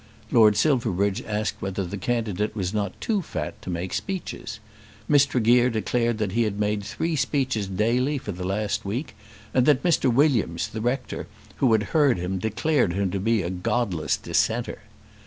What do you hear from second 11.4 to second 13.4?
who had heard him, declared him to